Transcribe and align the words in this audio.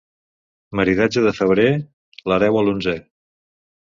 Maridatge 0.77 1.21
de 1.27 1.33
febrer, 1.39 1.65
hereu 2.37 2.57
a 2.63 2.65
l'onzè. 2.65 2.97